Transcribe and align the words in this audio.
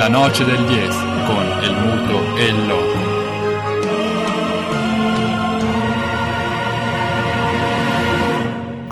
La 0.00 0.08
noce 0.08 0.46
del 0.46 0.64
10 0.64 0.88
con 1.26 1.46
el 1.62 1.74
muto 1.76 2.34
e 2.38 2.46
il 2.46 2.66
loco. 2.66 2.89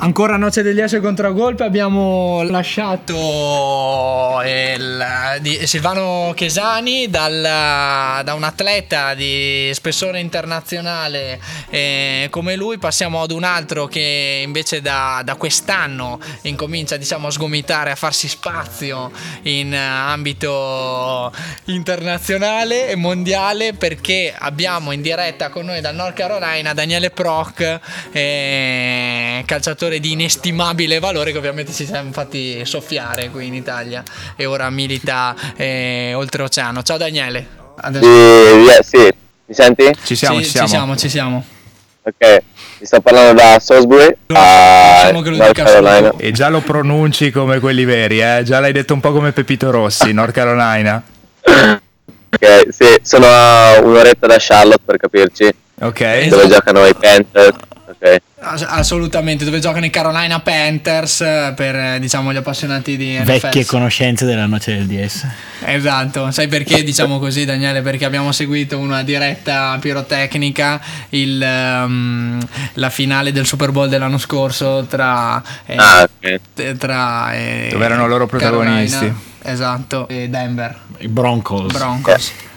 Ancora 0.01 0.37
Noce 0.37 0.63
degli 0.63 0.81
S 0.87 1.01
contragolpe, 1.03 1.65
abbiamo 1.65 2.45
lasciato 2.45 4.41
il, 4.45 5.05
di 5.41 5.67
Silvano 5.67 6.33
Chesani 6.37 7.11
dal, 7.11 8.23
da 8.23 8.35
un 8.35 8.45
atleta 8.45 9.15
di 9.15 9.69
spessore 9.75 10.21
internazionale 10.21 11.41
eh, 11.71 12.29
come 12.31 12.55
lui, 12.55 12.79
passiamo 12.79 13.23
ad 13.23 13.33
un 13.33 13.43
altro 13.43 13.87
che 13.87 14.43
invece 14.45 14.81
da, 14.81 15.23
da 15.25 15.35
quest'anno 15.35 16.21
incomincia 16.43 16.97
diciamo, 16.97 17.27
a 17.27 17.31
sgomitare, 17.33 17.91
a 17.91 17.97
farsi 17.97 18.29
spazio 18.29 19.11
in 19.43 19.75
ambito 19.75 21.33
internazionale 21.65 22.89
e 22.89 22.95
mondiale 22.95 23.73
perché 23.73 24.33
abbiamo 24.39 24.93
in 24.93 25.03
diretta 25.03 25.49
con 25.49 25.65
noi 25.65 25.81
dal 25.81 25.97
North 25.97 26.15
Carolina 26.15 26.73
Daniele 26.73 27.11
Proc, 27.11 27.81
eh, 28.13 29.43
calciatore 29.45 29.88
di 29.97 30.13
inestimabile 30.13 30.99
valore 30.99 31.33
che 31.33 31.39
ovviamente 31.39 31.73
ci 31.73 31.87
siamo 31.87 32.13
fatti 32.13 32.65
soffiare 32.67 33.31
qui 33.31 33.47
in 33.47 33.55
Italia 33.55 34.03
e 34.37 34.45
ora 34.45 34.69
milita 34.69 35.35
eh, 35.57 36.13
oltreoceano. 36.15 36.83
Ciao 36.83 36.99
Daniele. 36.99 37.47
Adesso... 37.77 38.83
Sì, 38.83 38.99
sì, 38.99 39.09
mi 39.47 39.55
senti? 39.55 39.91
Ci 40.05 40.15
siamo, 40.15 40.39
sì, 40.39 40.45
ci 40.45 40.51
siamo. 40.51 40.67
Ci 40.67 40.75
siamo, 40.75 40.97
ci 40.97 41.09
siamo. 41.09 41.45
Ok, 42.03 42.43
ti 42.79 42.87
sto 42.87 43.01
parlando 43.01 43.35
da 43.35 43.59
Salisbury 43.59 44.17
a 44.29 45.01
diciamo 45.01 45.21
che 45.21 45.31
lo 45.31 45.37
North 45.37 45.53
Carolina. 45.53 46.13
E 46.17 46.33
già 46.33 46.49
lo 46.49 46.61
pronunci 46.61 47.31
come 47.31 47.59
quelli 47.61 47.85
veri, 47.85 48.21
eh? 48.21 48.43
Già 48.45 48.61
l'hai 48.61 48.73
detto 48.73 48.95
un 48.95 49.01
po' 49.01 49.13
come 49.13 49.33
Pepito 49.33 49.71
Rossi, 49.71 50.13
North 50.13 50.33
Carolina. 50.33 51.03
ok, 51.43 52.67
sì, 52.71 52.99
sono 53.03 53.27
a 53.27 53.81
un'oretta 53.81 54.27
da 54.27 54.37
Charlotte 54.39 54.83
per 54.85 54.97
capirci. 54.97 55.55
Ok. 55.81 56.01
Dove 56.29 56.45
esatto. 56.45 56.49
giocano 56.49 56.87
i 56.87 56.95
Panthers. 56.95 57.57
Ok. 57.89 58.21
Assolutamente, 58.41 59.45
dove 59.45 59.59
giocano 59.61 59.87
i 59.87 59.91
Carolina 59.91 60.41
Panthers 60.41 61.23
eh, 61.23 61.53
per 61.57 61.75
eh, 61.75 61.99
diciamo 61.99 62.33
gli 62.33 62.37
appassionati 62.37 62.97
di 62.97 63.19
NFL. 63.19 63.25
Vecchie 63.25 63.65
conoscenze 63.65 64.27
della 64.27 64.47
noce 64.47 64.75
del 64.75 64.87
DS. 64.87 65.27
Esatto, 65.65 66.31
sai 66.31 66.49
perché 66.49 66.83
diciamo 66.85 67.19
così 67.19 67.45
Daniele? 67.45 67.83
Perché 67.83 68.05
abbiamo 68.05 68.31
seguito 68.33 68.79
una 68.79 69.03
diretta 69.03 69.77
pirotecnica, 69.81 70.81
il, 71.11 71.43
um, 71.43 72.39
la 72.75 72.91
finale 72.91 73.33
del 73.33 73.47
Super 73.47 73.73
Bowl 73.73 73.89
dell'anno 73.89 74.19
scorso 74.19 74.87
tra... 74.89 75.43
Eh, 75.67 75.77
ah, 75.77 76.09
okay. 76.19 76.77
tra 76.77 77.33
eh, 77.35 77.69
dove 77.73 77.85
erano 77.85 78.07
loro 78.07 78.27
protagonisti. 78.27 78.99
Carolina, 78.99 79.21
esatto, 79.43 80.09
e 80.09 80.29
Denver. 80.29 80.77
I 80.99 81.09
Broncos. 81.09 81.73
Broncos. 81.73 82.29
Yeah. 82.29 82.57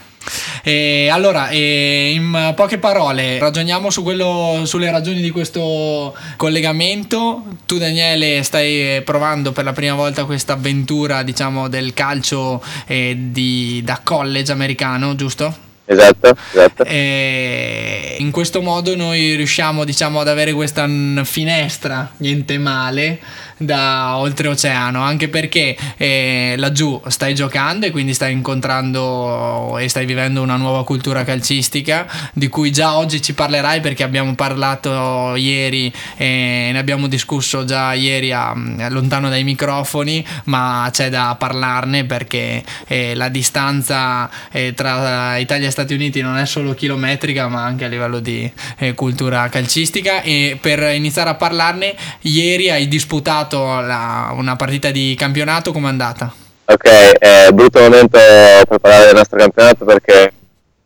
E 0.64 1.10
allora, 1.10 1.50
e 1.50 2.12
in 2.14 2.54
poche 2.56 2.78
parole, 2.78 3.40
ragioniamo 3.40 3.90
su 3.90 4.04
quello, 4.04 4.62
sulle 4.66 4.92
ragioni 4.92 5.22
di 5.22 5.32
questo 5.32 6.16
collegamento. 6.38 7.44
Tu, 7.66 7.78
Daniele, 7.78 8.44
stai 8.44 9.02
provando 9.04 9.52
per 9.52 9.64
la 9.64 9.74
prima 9.74 9.96
volta 9.96 10.26
questa 10.26 10.54
avventura, 10.54 11.24
diciamo, 11.24 11.68
del 11.68 11.94
calcio 11.94 12.64
eh, 12.86 13.16
di, 13.18 13.82
da 13.84 14.00
college 14.04 14.52
americano, 14.52 15.16
giusto? 15.16 15.70
Esatto, 15.92 16.36
esatto. 16.52 16.84
E 16.86 18.16
in 18.20 18.32
questo 18.32 18.62
modo 18.62 18.96
noi 18.96 19.36
riusciamo 19.36 19.84
diciamo, 19.84 20.22
ad 20.22 20.30
avere 20.30 20.54
questa 20.54 20.88
finestra, 21.24 22.10
niente 22.18 22.58
male, 22.58 23.20
da 23.62 24.18
oltreoceano, 24.18 25.02
anche 25.02 25.30
perché 25.30 25.78
eh, 25.98 26.56
laggiù 26.58 27.00
stai 27.08 27.36
giocando 27.36 27.86
e 27.86 27.92
quindi 27.92 28.14
stai 28.14 28.34
incontrando 28.34 29.78
e 29.78 29.88
stai 29.88 30.06
vivendo 30.06 30.42
una 30.42 30.56
nuova 30.56 30.84
cultura 30.84 31.24
calcistica 31.24 32.08
di 32.34 32.48
cui 32.48 32.72
già 32.72 32.98
oggi 32.98 33.22
ci 33.22 33.34
parlerai 33.34 33.80
perché 33.80 34.04
abbiamo 34.04 34.34
parlato 34.36 35.36
ieri 35.36 35.94
e 36.18 36.70
ne 36.72 36.78
abbiamo 36.78 37.08
discusso 37.08 37.64
già 37.64 37.94
ieri 37.94 38.32
a, 38.32 38.54
lontano 38.90 39.30
dai 39.30 39.44
microfoni, 39.44 40.26
ma 40.46 40.90
c'è 40.92 41.10
da 41.10 41.36
parlarne 41.38 42.06
perché 42.06 42.64
eh, 42.88 43.14
la 43.16 43.30
distanza 43.30 44.30
eh, 44.52 44.74
tra 44.74 45.38
Italia 45.38 45.68
e 45.68 45.72
Stati 45.72 45.94
Uniti 45.94 46.22
non 46.22 46.38
è 46.38 46.46
solo 46.46 46.74
chilometrica 46.74 47.48
ma 47.48 47.64
anche 47.64 47.86
a 47.86 47.88
livello 47.88 48.20
di 48.20 48.52
eh, 48.78 48.94
cultura 48.94 49.48
calcistica. 49.50 50.22
E 50.22 50.58
per 50.60 50.80
iniziare 50.94 51.30
a 51.30 51.36
parlarne 51.36 51.96
ieri 52.22 52.70
hai 52.70 52.88
disputato 52.88 53.51
la, 53.58 54.34
una 54.36 54.56
partita 54.56 54.92
di 54.92 55.16
campionato, 55.18 55.72
com'è 55.72 55.88
andata? 55.88 56.34
Ok, 56.66 56.88
è 56.88 57.50
brutto 57.52 57.80
momento 57.80 58.18
per 58.18 58.78
parlare 58.80 59.06
del 59.06 59.16
nostro 59.16 59.38
campionato 59.38 59.84
perché 59.84 60.34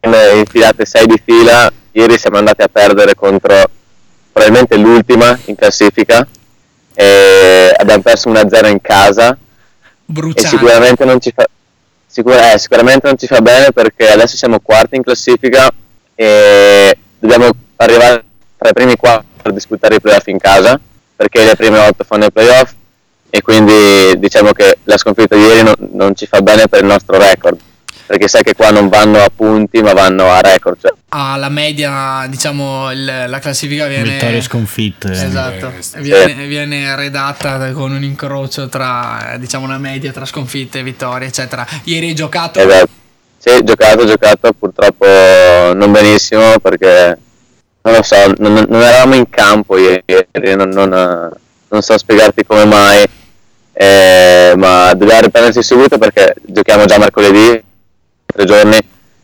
in 0.02 0.16
infilate 0.38 0.86
6 0.86 1.06
di 1.06 1.22
fila, 1.24 1.72
ieri 1.92 2.18
siamo 2.18 2.38
andati 2.38 2.62
a 2.62 2.68
perdere 2.68 3.14
contro 3.16 3.70
probabilmente 4.32 4.78
l'ultima 4.78 5.38
in 5.46 5.56
classifica 5.56 6.28
e 6.94 7.74
abbiamo 7.78 8.02
perso 8.02 8.30
1-0 8.32 8.70
in 8.70 8.82
casa 8.82 9.38
Bruciante. 10.06 10.42
e 10.42 10.46
sicuramente 10.46 11.06
non 11.06 11.20
ci 11.20 11.32
fa 11.34 11.46
sicur- 12.06 12.38
eh, 12.38 12.58
sicuramente 12.58 13.08
non 13.08 13.18
ci 13.18 13.28
fa 13.28 13.42
bene 13.42 13.72
perché 13.72 14.10
adesso 14.10 14.38
siamo 14.38 14.60
quarti 14.60 14.96
in 14.96 15.04
classifica 15.04 15.70
e 16.16 16.98
dobbiamo 17.20 17.50
arrivare 17.78 18.24
tra 18.58 18.70
i 18.70 18.74
primi 18.74 18.96
quattro 18.96 19.26
per 19.42 19.54
disputare 19.54 19.96
i 19.96 20.02
playoff 20.02 20.28
in 20.28 20.38
casa 20.38 20.80
perché 21.16 21.44
le 21.44 21.56
prime 21.56 21.80
8 21.80 22.04
fanno 22.04 22.26
i 22.26 22.32
playoff 22.32 22.74
e 23.30 23.42
quindi 23.42 24.18
diciamo 24.18 24.52
che 24.52 24.78
la 24.84 24.98
sconfitta 24.98 25.36
di 25.36 25.42
ieri 25.42 25.64
non, 25.64 25.74
non, 25.94 26.16
ci 26.16 26.26
fa 26.26 26.42
bene 26.42 26.68
per 26.68 26.82
il 26.82 26.86
nostro 26.86 27.18
record 27.18 27.58
perché 28.06 28.28
sai 28.28 28.44
che 28.44 28.54
qua 28.54 28.70
non 28.70 28.88
vanno 28.88 29.18
a 29.18 29.30
punti 29.36 29.82
ma 29.82 29.94
vanno 29.94 30.30
a 30.30 30.40
record 30.40 30.78
cioè. 30.80 30.94
ah, 31.10 31.36
la 31.38 31.50
media 31.50 32.28
diciamo 32.30 32.92
il, 32.92 33.26
la 33.28 33.40
classifica 33.40 33.88
viene 33.88 34.12
vittorie 34.12 34.42
sconfitte 34.42 35.12
esatto. 35.12 35.74
Sì. 35.80 36.00
viene, 36.00 36.46
viene, 36.46 36.96
redatta 36.96 37.72
con 37.72 37.92
un 37.92 38.04
incrocio 38.04 38.70
tra 38.70 39.36
diciamo 39.38 39.66
una 39.66 39.80
media 39.80 40.12
tra 40.12 40.26
sconfitte 40.26 40.80
e 40.80 40.84
vittorie 40.84 41.28
eccetera. 41.28 41.66
Ieri 41.86 42.10
hai 42.10 42.16
giocato? 42.16 42.60
Esatto. 42.60 42.90
Sì 43.38 43.64
giocato 43.64 44.06
giocato 44.06 44.54
purtroppo 44.54 45.06
non 45.74 45.92
benissimo 45.92 46.58
perché 46.60 47.18
non 47.86 47.94
lo 47.94 48.02
so, 48.02 48.16
non, 48.38 48.66
non 48.68 48.82
eravamo 48.82 49.14
in 49.14 49.30
campo 49.30 49.78
ieri, 49.78 50.04
non, 50.56 50.70
non, 50.70 50.90
non 50.90 51.82
so 51.82 51.98
spiegarti 51.98 52.44
come 52.44 52.66
mai, 52.66 53.06
eh, 53.74 54.54
ma 54.58 54.92
dobbiamo 54.96 55.22
riprendersi 55.22 55.62
subito 55.62 56.00
perché 56.00 56.34
giochiamo 56.42 56.86
già 56.86 56.98
mercoledì, 56.98 57.64
tre 58.26 58.46
giorni, 58.46 58.80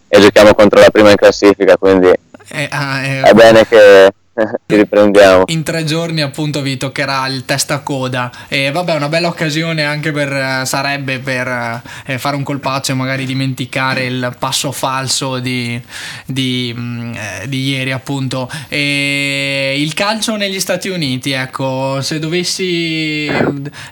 e 0.08 0.20
giochiamo 0.20 0.54
contro 0.54 0.80
la 0.80 0.92
prima 0.92 1.10
in 1.10 1.16
classifica, 1.16 1.76
quindi 1.78 2.10
eh, 2.10 2.68
ah, 2.70 3.02
eh, 3.04 3.22
è 3.22 3.34
bene 3.34 3.68
che 3.68 4.14
riprendiamo. 4.66 5.44
In 5.48 5.64
tre 5.64 5.84
giorni 5.84 6.22
appunto 6.22 6.62
vi 6.62 6.78
toccherà 6.78 7.28
il 7.28 7.46
testa 7.46 7.80
coda 7.80 8.32
e 8.48 8.72
vabbè 8.72 8.96
una 8.96 9.10
bella 9.10 9.28
occasione 9.28 9.84
anche 9.84 10.12
per 10.12 10.32
eh, 10.32 10.66
sarebbe 10.66 11.20
per 11.20 11.82
eh, 12.06 12.18
fare 12.18 12.36
un 12.36 12.44
colpaccio 12.44 12.92
e 12.92 12.96
magari 12.96 13.26
dimenticare 13.26 14.06
il 14.06 14.36
passo 14.40 14.72
falso 14.72 15.40
di, 15.40 15.80
di, 16.26 16.74
mm, 16.76 17.14
eh, 17.14 17.48
di 17.48 17.70
ieri 17.70 17.92
appunto. 17.92 18.50
E 18.70 19.76
il 19.78 19.94
calcio 19.94 20.36
negli 20.36 20.60
Stati 20.60 20.90
Uniti, 20.90 21.32
ecco, 21.32 22.02
se 22.02 22.20
dovessi 22.20 23.30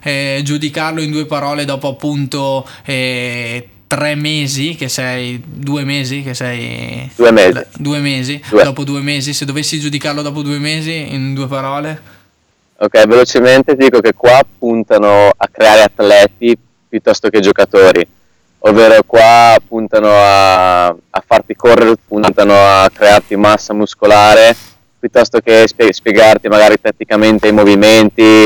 eh, 0.03 0.41
giudicarlo 0.43 1.01
in 1.01 1.11
due 1.11 1.25
parole 1.25 1.65
dopo 1.65 1.89
appunto 1.89 2.67
eh, 2.85 3.67
tre 3.89 4.13
mesi 4.13 4.75
che 4.75 4.87
sei 4.87 5.41
due 5.43 5.83
mesi 5.83 6.21
che 6.21 6.35
sei 6.35 7.09
due 7.15 7.31
mesi. 7.31 7.65
Due 7.75 7.99
mesi. 7.99 8.41
Due. 8.47 8.63
dopo 8.63 8.83
due 8.83 9.01
mesi 9.01 9.33
se 9.33 9.45
dovessi 9.45 9.79
giudicarlo 9.79 10.21
dopo 10.21 10.43
due 10.43 10.59
mesi 10.59 11.11
in 11.11 11.33
due 11.33 11.47
parole? 11.47 11.99
Ok 12.77 13.07
velocemente 13.07 13.75
ti 13.75 13.85
dico 13.85 13.99
che 13.99 14.13
qua 14.13 14.41
puntano 14.59 15.31
a 15.35 15.49
creare 15.51 15.81
atleti 15.81 16.55
piuttosto 16.87 17.29
che 17.29 17.39
giocatori. 17.39 18.07
Ovvero 18.59 19.01
qua 19.07 19.57
puntano 19.67 20.11
a, 20.11 20.85
a 20.85 21.23
farti 21.25 21.55
correre 21.55 21.95
puntano 22.07 22.53
a 22.53 22.87
crearti 22.93 23.35
massa 23.37 23.73
muscolare 23.73 24.55
piuttosto 24.99 25.39
che 25.39 25.67
spie- 25.67 25.93
spiegarti 25.93 26.47
magari 26.47 26.75
tatticamente 26.79 27.47
i 27.47 27.53
movimenti 27.53 28.45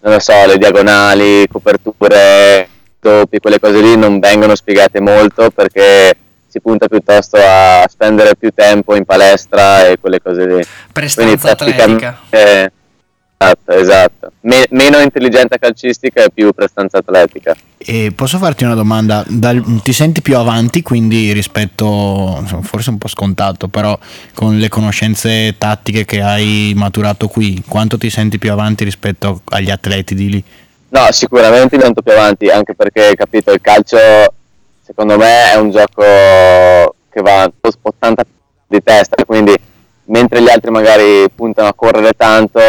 non 0.00 0.12
lo 0.14 0.18
so 0.18 0.46
le 0.46 0.56
diagonali 0.56 1.46
coperture 1.48 2.68
doppi, 3.02 3.40
quelle 3.40 3.58
cose 3.58 3.80
lì 3.80 3.96
non 3.96 4.20
vengono 4.20 4.54
spiegate 4.54 5.00
molto 5.00 5.50
perché 5.50 6.16
si 6.46 6.60
punta 6.60 6.86
piuttosto 6.86 7.36
a 7.36 7.84
spendere 7.88 8.36
più 8.36 8.50
tempo 8.54 8.94
in 8.94 9.04
palestra 9.04 9.88
e 9.88 9.98
quelle 9.98 10.20
cose 10.20 10.46
lì. 10.46 10.62
Prestanza 10.92 11.52
atletica. 11.52 12.20
Esatto, 13.42 13.72
esatto. 13.72 14.32
Me- 14.42 14.66
meno 14.70 14.98
intelligenza 14.98 15.56
calcistica 15.56 16.22
e 16.22 16.30
più 16.30 16.52
prestanza 16.52 16.98
atletica. 16.98 17.56
E 17.76 18.12
posso 18.14 18.38
farti 18.38 18.62
una 18.62 18.74
domanda? 18.74 19.24
Dal, 19.26 19.80
ti 19.82 19.92
senti 19.92 20.22
più 20.22 20.36
avanti, 20.36 20.82
quindi 20.82 21.32
rispetto, 21.32 22.44
forse 22.62 22.90
un 22.90 22.98
po' 22.98 23.08
scontato, 23.08 23.66
però 23.66 23.98
con 24.34 24.58
le 24.58 24.68
conoscenze 24.68 25.56
tattiche 25.58 26.04
che 26.04 26.22
hai 26.22 26.72
maturato 26.76 27.26
qui, 27.26 27.60
quanto 27.66 27.98
ti 27.98 28.10
senti 28.10 28.38
più 28.38 28.52
avanti 28.52 28.84
rispetto 28.84 29.40
agli 29.46 29.70
atleti 29.70 30.14
di 30.14 30.30
lì? 30.30 30.44
No, 30.92 31.10
sicuramente 31.10 31.78
tanto 31.78 32.02
più 32.02 32.12
avanti, 32.12 32.50
anche 32.50 32.74
perché, 32.74 33.14
capito, 33.14 33.50
il 33.50 33.62
calcio, 33.62 33.96
secondo 34.84 35.16
me 35.16 35.50
è 35.52 35.56
un 35.56 35.70
gioco 35.70 36.94
che 37.08 37.22
va 37.22 37.50
80 37.80 38.22
di 38.66 38.82
testa, 38.82 39.24
quindi 39.24 39.54
mentre 40.06 40.42
gli 40.42 40.50
altri 40.50 40.70
magari 40.70 41.30
puntano 41.34 41.68
a 41.68 41.72
correre 41.72 42.12
tanto, 42.12 42.60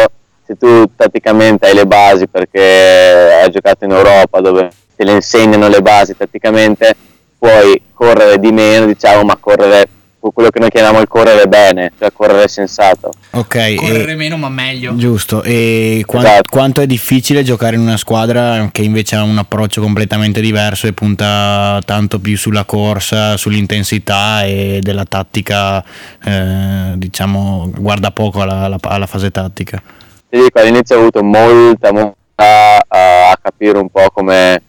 se 0.42 0.56
tu 0.56 0.86
tatticamente 0.96 1.66
hai 1.66 1.74
le 1.74 1.84
basi 1.84 2.26
perché 2.26 3.42
hai 3.42 3.50
giocato 3.50 3.84
in 3.84 3.90
Europa 3.90 4.40
dove 4.40 4.70
te 4.96 5.04
le 5.04 5.12
insegnano 5.12 5.68
le 5.68 5.82
basi 5.82 6.16
tatticamente, 6.16 6.94
puoi 7.38 7.78
correre 7.92 8.38
di 8.38 8.52
meno, 8.52 8.86
diciamo, 8.86 9.22
ma 9.24 9.36
correre 9.36 9.86
quello 10.32 10.50
che 10.50 10.58
noi 10.60 10.70
chiamiamo 10.70 11.00
il 11.00 11.08
correre 11.08 11.46
bene, 11.46 11.92
cioè 11.98 12.12
correre 12.12 12.48
sensato. 12.48 13.10
Ok, 13.30 13.74
Correre 13.74 14.12
e- 14.12 14.16
meno 14.16 14.36
ma 14.36 14.48
meglio. 14.48 14.94
giusto. 14.96 15.42
E 15.42 16.02
qua- 16.06 16.20
Esatto. 16.20 16.50
quanto 16.50 16.80
è 16.80 16.86
difficile 16.86 17.42
giocare 17.42 17.76
in 17.76 17.82
una 17.82 17.96
squadra 17.96 18.68
che 18.72 18.82
invece 18.82 19.16
ha 19.16 19.22
un 19.22 19.36
approccio 19.38 19.80
completamente 19.80 20.40
diverso 20.40 20.86
e 20.86 20.92
punta 20.92 21.80
tanto 21.84 22.18
più 22.20 22.36
sulla 22.36 22.64
corsa, 22.64 23.36
sull'intensità 23.36 24.44
e 24.44 24.78
della 24.80 25.04
tattica, 25.04 25.82
eh, 26.24 26.92
diciamo, 26.96 27.70
guarda 27.76 28.10
poco 28.10 28.40
alla, 28.42 28.60
alla- 28.64 28.78
alla 28.80 29.06
fase 29.06 29.30
tattica. 29.30 29.82
Ti 30.28 30.40
dico, 30.40 30.58
all'inizio 30.58 30.96
ho 30.96 31.00
avuto 31.00 31.22
molta, 31.22 31.92
molta 31.92 32.16
a, 32.36 33.30
a 33.30 33.38
capire 33.40 33.78
un 33.78 33.88
po' 33.88 34.08
come, 34.12 34.60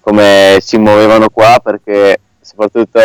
come 0.00 0.58
si 0.60 0.78
muovevano 0.78 1.28
qua 1.28 1.60
perché 1.62 2.18
soprattutto 2.40 2.98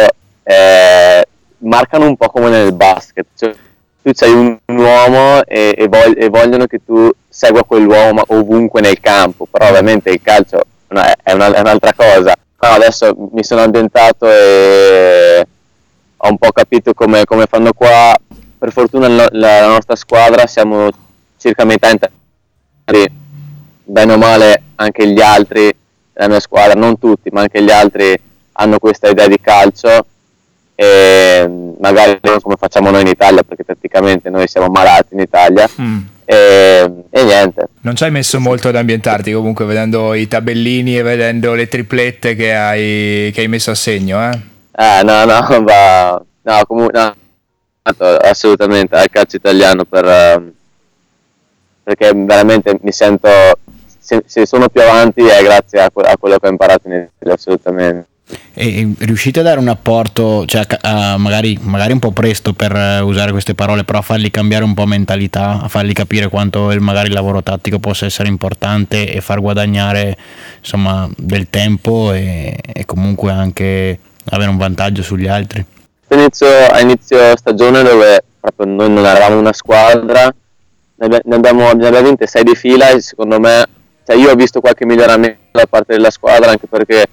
eh, 0.44 1.26
marcano 1.64 2.08
un 2.08 2.16
po' 2.16 2.30
come 2.30 2.50
nel 2.50 2.74
basket, 2.74 3.26
cioè, 3.38 3.54
tu 4.02 4.12
sei 4.14 4.32
un, 4.34 4.58
un 4.66 4.78
uomo 4.78 5.44
e, 5.46 5.74
e 5.78 5.88
vog- 5.88 6.22
e 6.22 6.30
vogliono 6.30 6.66
che 6.66 6.82
tu 6.86 7.10
segua 7.28 7.64
quell'uomo 7.64 8.24
ovunque 8.28 8.82
nel 8.82 9.00
campo, 9.00 9.48
però 9.50 9.70
ovviamente 9.70 10.10
il 10.10 10.22
calcio 10.22 10.62
è, 10.88 11.14
è 11.24 11.32
una- 11.34 11.54
è 11.54 11.60
un'altra 11.60 11.94
cosa. 11.94 12.36
No, 12.60 12.70
adesso 12.70 13.14
mi 13.32 13.44
sono 13.44 13.62
ambientato 13.62 14.30
e 14.30 15.46
ho 16.18 16.30
un 16.30 16.38
po' 16.38 16.52
capito 16.52 16.94
come, 16.94 17.26
come 17.26 17.46
fanno 17.46 17.74
qua. 17.74 18.16
Per 18.58 18.72
fortuna 18.72 19.10
la, 19.10 19.28
la 19.32 19.68
nostra 19.68 19.96
squadra 19.98 20.48
siamo 20.48 20.90
circa 21.38 21.66
metà 21.66 21.90
interni, 21.90 23.22
bene 23.84 24.14
o 24.14 24.18
male 24.18 24.62
anche 24.76 25.06
gli 25.08 25.20
altri 25.20 25.76
della 26.14 26.30
mia 26.30 26.40
squadra, 26.40 26.80
non 26.80 26.98
tutti, 26.98 27.30
ma 27.32 27.42
anche 27.42 27.62
gli 27.62 27.72
altri 27.72 28.16
hanno 28.54 28.80
questa 28.80 29.10
idea 29.10 29.28
di 29.28 29.40
calcio 29.42 30.06
e 30.76 31.74
magari 31.80 32.18
non 32.22 32.40
come 32.42 32.56
facciamo 32.58 32.90
noi 32.90 33.02
in 33.02 33.08
Italia, 33.08 33.44
perché 33.44 33.64
praticamente 33.64 34.30
noi 34.30 34.48
siamo 34.48 34.68
malati 34.68 35.14
in 35.14 35.20
Italia 35.20 35.70
Mm. 35.80 36.00
e, 36.26 36.92
e 37.10 37.24
niente. 37.24 37.68
Non 37.82 37.96
ci 37.96 38.04
hai 38.04 38.12
messo 38.12 38.40
molto 38.40 38.70
ad 38.70 38.76
ambientarti 38.76 39.32
comunque 39.34 39.66
vedendo 39.66 40.14
i 40.14 40.28
tabellini 40.28 40.98
e 40.98 41.02
vedendo 41.04 41.54
le 41.54 41.68
triplette 41.68 42.36
che 42.36 42.56
hai, 42.56 43.32
che 43.34 43.42
hai 43.42 43.48
messo 43.48 43.72
a 43.72 43.76
segno, 43.76 44.20
eh? 44.32 44.40
Eh, 44.76 45.04
no, 45.04 45.26
no, 45.26 45.64
va, 45.64 46.22
no, 46.42 46.66
comunque, 46.66 47.00
no, 47.00 47.16
assolutamente, 48.22 48.96
al 48.96 49.10
calcio 49.10 49.36
italiano 49.36 49.86
per, 49.86 50.06
ehm, 50.06 50.52
perché 51.84 52.12
veramente 52.16 52.80
mi 52.82 52.92
sento, 52.92 53.30
se, 54.00 54.46
sono 54.46 54.70
più 54.70 54.82
avanti 54.82 55.22
è 55.22 55.44
grazie 55.44 55.82
a 55.82 55.92
quello 55.92 56.38
che 56.38 56.48
ho 56.48 56.50
imparato 56.50 56.88
in 56.88 57.08
Italia, 57.16 57.36
assolutamente. 57.36 58.08
E 58.56 58.94
riuscite 59.00 59.40
a 59.40 59.44
dare 59.44 59.60
un 59.60 59.68
apporto, 59.68 60.46
cioè 60.46 60.64
a 60.82 61.18
magari, 61.18 61.58
magari 61.62 61.92
un 61.92 61.98
po' 61.98 62.12
presto 62.12 62.54
per 62.54 62.76
eh, 62.76 63.00
usare 63.00 63.32
queste 63.32 63.56
parole, 63.56 63.84
però 63.84 63.98
a 63.98 64.04
fargli 64.04 64.30
cambiare 64.30 64.64
un 64.64 64.76
po' 64.76 64.86
mentalità, 64.86 65.60
a 65.60 65.68
fargli 65.68 65.94
capire 65.94 66.30
quanto 66.30 66.72
il, 66.72 66.80
magari 66.80 67.08
il 67.08 67.16
lavoro 67.16 67.42
tattico 67.42 67.80
possa 67.80 68.06
essere 68.06 68.30
importante 68.30 69.12
e 69.12 69.22
far 69.22 69.42
guadagnare 69.42 70.16
insomma 70.60 71.10
del 71.18 71.50
tempo 71.50 72.14
e, 72.14 72.56
e 72.62 72.86
comunque 72.86 73.32
anche 73.32 73.98
avere 74.26 74.52
un 74.52 74.58
vantaggio 74.58 75.02
sugli 75.02 75.28
altri. 75.28 75.66
Inizio, 76.10 76.48
a 76.48 76.80
inizio 76.80 77.36
stagione 77.36 77.82
dove 77.82 78.24
proprio 78.40 78.68
noi 78.68 78.92
non 78.92 79.04
eravamo 79.04 79.40
una 79.40 79.54
squadra, 79.54 80.32
ne 80.96 81.06
abbi- 81.06 81.22
ne 81.24 81.36
abbiamo, 81.36 81.72
ne 81.72 82.04
vinte 82.04 82.28
6 82.28 82.44
di 82.44 82.56
fila 82.56 82.90
e 82.90 83.02
secondo 83.02 83.40
me, 83.40 83.66
cioè 84.06 84.16
io 84.16 84.30
ho 84.30 84.36
visto 84.36 84.60
qualche 84.60 84.86
miglioramento 84.86 85.40
da 85.52 85.66
parte 85.68 85.94
della 85.94 86.12
squadra 86.12 86.52
anche 86.52 86.68
perché 86.68 87.08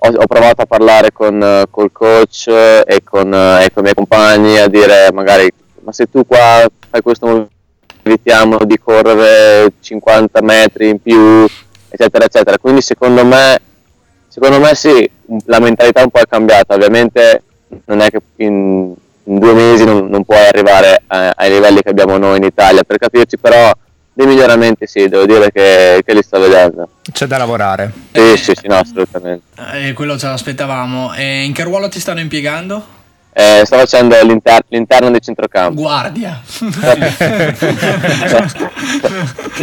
ho, 0.00 0.08
ho 0.08 0.26
provato 0.26 0.62
a 0.62 0.66
parlare 0.66 1.12
con 1.12 1.42
eh, 1.42 1.64
col 1.70 1.90
coach 1.92 2.46
eh, 2.48 2.84
e 2.86 3.02
con, 3.02 3.32
eh, 3.32 3.64
e 3.64 3.70
con 3.72 3.80
i 3.80 3.82
miei 3.82 3.94
compagni 3.94 4.58
a 4.58 4.68
dire 4.68 5.10
magari 5.12 5.50
ma 5.80 5.92
se 5.92 6.06
tu 6.10 6.24
qua 6.26 6.66
fai 6.90 7.02
questo 7.02 7.26
movimento 7.26 7.56
evitiamo 8.02 8.58
di 8.64 8.78
correre 8.78 9.72
50 9.80 10.40
metri 10.42 10.88
in 10.88 11.00
più 11.00 11.46
eccetera 11.88 12.24
eccetera. 12.24 12.58
Quindi 12.58 12.80
secondo 12.80 13.24
me 13.24 13.60
secondo 14.28 14.60
me 14.60 14.74
sì 14.74 15.08
la 15.46 15.58
mentalità 15.58 16.02
un 16.02 16.10
po' 16.10 16.20
è 16.20 16.26
cambiata. 16.28 16.74
Ovviamente 16.74 17.42
non 17.86 18.00
è 18.00 18.10
che 18.10 18.20
in, 18.36 18.94
in 19.24 19.38
due 19.38 19.52
mesi 19.52 19.84
non, 19.84 20.06
non 20.06 20.24
puoi 20.24 20.38
arrivare 20.46 21.02
a- 21.06 21.32
ai 21.36 21.50
livelli 21.50 21.82
che 21.82 21.90
abbiamo 21.90 22.16
noi 22.16 22.38
in 22.38 22.44
Italia 22.44 22.82
per 22.82 22.98
capirci 22.98 23.36
però 23.36 23.70
dei 24.12 24.26
miglioramenti 24.26 24.86
sì 24.86 25.06
devo 25.08 25.26
dire 25.26 25.52
che, 25.52 26.02
che 26.04 26.14
li 26.14 26.22
sto 26.22 26.40
vedendo 26.40 26.88
C'è 27.12 27.26
da 27.26 27.38
lavorare. 27.38 27.92
sì 28.12 28.36
sì 28.36 28.52
sì 28.54 28.66
no 28.68 28.76
assolutamente 28.76 29.42
Eh, 29.74 29.92
quello 29.92 30.18
ce 30.18 30.26
l'aspettavamo. 30.26 31.14
E 31.14 31.44
in 31.44 31.52
che 31.52 31.62
ruolo 31.64 31.88
ti 31.88 32.00
stanno 32.00 32.20
impiegando? 32.20 32.96
Eh, 33.32 33.62
sto 33.64 33.76
facendo 33.76 34.16
l'inter- 34.24 34.64
l'interno 34.68 35.10
di 35.10 35.20
centrocampo 35.20 35.80
Guardia. 35.80 36.40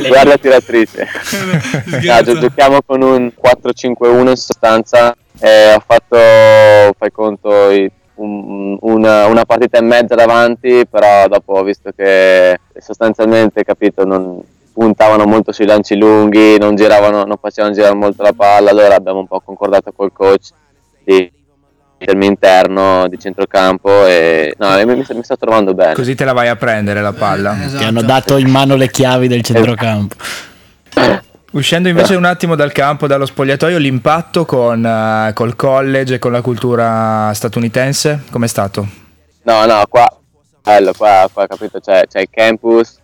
guardia 0.07 0.37
tiratrice 0.37 1.07
No, 2.03 2.39
giochiamo 2.39 2.81
con 2.85 3.01
un 3.01 3.31
4-5-1 3.35 4.29
in 4.29 4.35
sostanza 4.35 5.15
e 5.39 5.73
ho 5.73 5.83
fatto 5.85 6.17
fai 6.97 7.11
conto 7.11 7.69
i- 7.71 7.91
un- 8.15 8.77
una, 8.79 9.25
una 9.25 9.43
partita 9.43 9.77
e 9.77 9.81
mezza 9.81 10.15
davanti 10.15 10.85
però 10.89 11.27
dopo 11.27 11.53
ho 11.53 11.63
visto 11.63 11.91
che 11.95 12.57
sostanzialmente 12.79 13.63
capito 13.65 14.05
non 14.05 14.41
puntavano 14.75 15.25
molto 15.25 15.53
sui 15.53 15.65
lanci 15.65 15.95
lunghi 15.95 16.57
non 16.59 16.75
giravano 16.75 17.23
non 17.23 17.37
facevano 17.39 17.73
girare 17.73 17.95
molto 17.95 18.21
la 18.23 18.33
palla 18.33 18.71
allora 18.71 18.95
abbiamo 18.95 19.19
un 19.19 19.27
po' 19.27 19.39
concordato 19.39 19.93
col 19.93 20.11
coach 20.11 20.49
di 21.03 21.31
mettermi 21.97 22.25
interno 22.25 23.07
di 23.07 23.17
centrocampo 23.17 24.05
e 24.05 24.53
no, 24.57 24.75
mi, 24.85 24.95
mi, 24.95 25.23
sto 25.23 25.37
trovando 25.37 25.73
bene 25.73 25.93
Così 25.93 26.13
te 26.13 26.25
la 26.25 26.33
vai 26.33 26.49
a 26.49 26.55
prendere 26.55 27.01
la 27.01 27.13
palla. 27.13 27.55
Esatto. 27.63 27.77
Ti 27.77 27.83
hanno 27.83 28.01
dato 28.01 28.37
in 28.37 28.49
mano 28.49 28.75
le 28.75 28.89
chiavi 28.89 29.27
del 29.27 29.41
centrocampo. 29.41 30.15
Uscendo 31.51 31.87
invece 31.87 32.15
un 32.15 32.25
attimo 32.25 32.55
dal 32.55 32.73
campo, 32.73 33.07
dallo 33.07 33.25
spogliatoio, 33.25 33.77
l'impatto 33.77 34.43
con, 34.43 34.85
eh, 34.85 35.31
col 35.33 35.55
college 35.55 36.15
e 36.15 36.19
con 36.19 36.33
la 36.33 36.41
cultura 36.41 37.31
statunitense, 37.33 38.23
com'è 38.29 38.47
stato? 38.47 38.85
No, 39.43 39.65
no, 39.65 39.81
qua, 39.87 40.05
bello, 40.61 40.91
qua, 40.97 41.29
qua 41.31 41.47
capito, 41.47 41.79
c'è, 41.79 42.07
c'è 42.07 42.19
il 42.19 42.27
campus, 42.29 42.99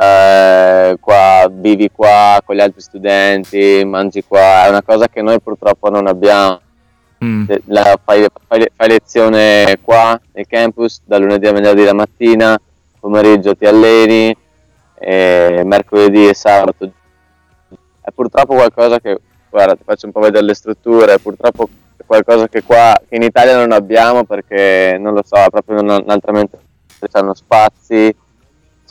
eh, 0.00 0.96
qua 0.98 1.46
vivi 1.50 1.90
qua 1.90 2.40
con 2.42 2.56
gli 2.56 2.60
altri 2.60 2.80
studenti, 2.80 3.82
mangi 3.84 4.24
qua, 4.26 4.64
è 4.64 4.68
una 4.70 4.82
cosa 4.82 5.08
che 5.08 5.20
noi 5.20 5.38
purtroppo 5.40 5.90
non 5.90 6.06
abbiamo. 6.06 6.60
Mm. 7.22 7.44
Se- 7.44 7.62
la- 7.66 7.98
fai, 8.02 8.26
fai- 8.46 8.70
fai 8.74 8.88
lezione 8.88 9.78
qua 9.82 10.18
nel 10.32 10.46
campus, 10.46 11.02
da 11.04 11.18
lunedì 11.18 11.46
a 11.46 11.52
venerdì 11.52 11.84
la 11.84 11.92
mattina, 11.92 12.58
pomeriggio 12.98 13.54
ti 13.54 13.66
alleni, 13.66 14.34
e 14.98 15.62
mercoledì 15.64 16.28
e 16.28 16.34
sabato. 16.34 16.90
È 18.00 18.10
purtroppo 18.14 18.54
qualcosa 18.54 19.00
che, 19.00 19.20
guarda, 19.50 19.74
ti 19.74 19.82
faccio 19.84 20.06
un 20.06 20.12
po' 20.12 20.20
vedere 20.20 20.46
le 20.46 20.54
strutture, 20.54 21.18
purtroppo 21.18 21.68
è 21.98 22.02
qualcosa 22.06 22.48
che 22.48 22.62
qua 22.62 22.98
che 23.06 23.16
in 23.16 23.22
Italia 23.22 23.56
non 23.56 23.72
abbiamo 23.72 24.24
perché 24.24 24.96
non 24.98 25.12
lo 25.12 25.22
so, 25.22 25.36
è 25.36 25.50
proprio 25.50 25.80
un, 25.80 25.90
un 25.90 26.04
altro 26.06 26.32
mentre 26.32 26.58
hanno 27.12 27.34
spazi, 27.34 28.14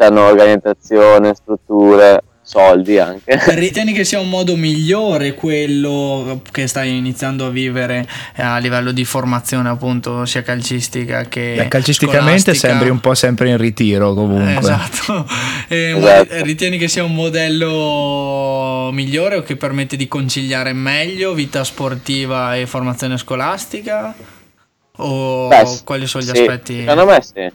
hanno 0.03 0.21
organizzazione, 0.25 1.33
strutture, 1.33 2.23
soldi 2.49 2.97
anche. 2.97 3.39
Ritieni 3.53 3.93
che 3.93 4.03
sia 4.03 4.19
un 4.19 4.27
modo 4.27 4.55
migliore 4.55 5.35
quello 5.35 6.41
che 6.51 6.65
stai 6.65 6.97
iniziando 6.97 7.45
a 7.45 7.49
vivere 7.49 8.07
eh, 8.35 8.41
a 8.41 8.57
livello 8.57 8.91
di 8.91 9.05
formazione 9.05 9.69
appunto 9.69 10.25
sia 10.25 10.41
calcistica 10.41 11.25
che 11.25 11.53
Beh, 11.57 11.67
calcisticamente 11.67 12.55
scolastica? 12.55 12.67
sembri 12.69 12.89
un 12.89 12.99
po' 12.99 13.13
sempre 13.13 13.49
in 13.49 13.57
ritiro 13.57 14.15
comunque. 14.15 14.57
Esatto. 14.57 15.27
Eh, 15.71 15.93
Esatto. 15.95 16.43
ritieni 16.43 16.79
che 16.79 16.87
sia 16.87 17.03
un 17.03 17.13
modello 17.13 18.89
migliore 18.91 19.35
o 19.35 19.43
che 19.43 19.55
permette 19.55 19.95
di 19.95 20.07
conciliare 20.07 20.73
meglio 20.73 21.35
vita 21.35 21.63
sportiva 21.63 22.55
e 22.55 22.65
formazione 22.65 23.17
scolastica? 23.19 24.15
O 24.97 25.47
Beh, 25.47 25.81
quali 25.83 26.07
sono 26.07 26.23
gli 26.23 26.27
sì, 26.27 26.41
aspetti 26.41 26.79
Secondo 26.79 27.05
me 27.05 27.21
sì. 27.21 27.51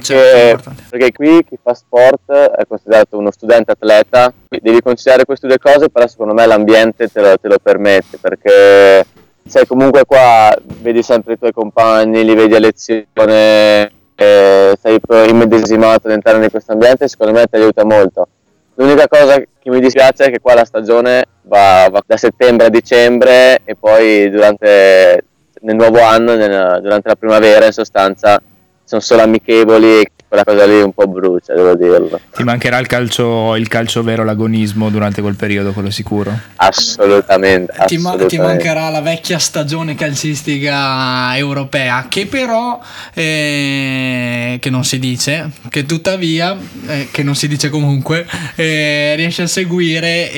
Cioè, 0.00 0.16
perché, 0.16 0.48
importanti? 0.50 0.82
perché 0.90 1.12
qui 1.12 1.44
chi 1.44 1.58
fa 1.62 1.74
sport 1.74 2.32
è 2.32 2.66
considerato 2.66 3.18
uno 3.18 3.30
studente 3.30 3.72
atleta, 3.72 4.32
devi 4.48 4.80
considerare 4.80 5.24
queste 5.24 5.46
due 5.46 5.58
cose, 5.58 5.88
però 5.88 6.06
secondo 6.06 6.34
me 6.34 6.46
l'ambiente 6.46 7.08
te 7.08 7.20
lo, 7.20 7.36
te 7.36 7.48
lo 7.48 7.58
permette, 7.62 8.18
perché 8.18 9.06
sei 9.46 9.66
comunque 9.66 10.04
qua, 10.04 10.54
vedi 10.80 11.02
sempre 11.02 11.34
i 11.34 11.38
tuoi 11.38 11.52
compagni, 11.52 12.24
li 12.24 12.34
vedi 12.34 12.54
a 12.54 12.58
lezione, 12.58 13.90
eh, 14.14 14.78
sei 14.80 15.00
immedesimato 15.28 16.08
all'interno 16.08 16.40
di 16.40 16.50
questo 16.50 16.72
ambiente, 16.72 17.08
secondo 17.08 17.32
me 17.32 17.46
ti 17.46 17.56
aiuta 17.56 17.84
molto. 17.84 18.28
L'unica 18.74 19.08
cosa 19.08 19.36
che 19.38 19.70
mi 19.70 19.80
dispiace 19.80 20.24
è 20.24 20.30
che 20.30 20.38
qua 20.40 20.54
la 20.54 20.64
stagione 20.64 21.24
va, 21.42 21.88
va 21.90 22.02
da 22.06 22.16
settembre 22.16 22.66
a 22.66 22.70
dicembre 22.70 23.60
e 23.64 23.74
poi 23.74 24.30
durante 24.30 25.24
nel 25.60 25.74
nuovo 25.74 26.00
anno, 26.00 26.36
nel- 26.36 26.78
durante 26.80 27.08
la 27.08 27.16
primavera 27.16 27.66
in 27.66 27.72
sostanza, 27.72 28.40
sono 28.88 29.02
solo 29.02 29.20
amichevoli 29.20 30.00
e 30.00 30.10
quella 30.26 30.44
cosa 30.44 30.64
lì 30.64 30.80
un 30.80 30.92
po' 30.92 31.06
brucia, 31.06 31.54
devo 31.54 31.74
dirlo. 31.74 32.18
Ti 32.34 32.42
mancherà 32.42 32.78
il 32.78 32.86
calcio, 32.86 33.54
il 33.56 33.68
calcio 33.68 34.02
vero, 34.02 34.24
l'agonismo 34.24 34.88
durante 34.88 35.20
quel 35.20 35.36
periodo, 35.36 35.72
quello 35.72 35.90
sicuro. 35.90 36.32
Assolutamente. 36.56 37.72
Ti, 37.86 37.96
ma- 37.98 38.10
assolutamente. 38.10 38.26
ti 38.26 38.38
mancherà 38.38 38.88
la 38.88 39.02
vecchia 39.02 39.38
stagione 39.38 39.94
calcistica 39.94 41.36
europea, 41.36 42.06
che 42.08 42.26
però, 42.26 42.80
eh, 43.12 44.56
che 44.60 44.70
non 44.70 44.84
si 44.84 44.98
dice, 44.98 45.50
che 45.68 45.84
tuttavia, 45.84 46.56
eh, 46.86 47.08
che 47.10 47.22
non 47.22 47.34
si 47.34 47.46
dice 47.46 47.68
comunque, 47.68 48.26
eh, 48.54 49.14
riesce 49.16 49.42
a 49.42 49.46
seguire 49.46 50.30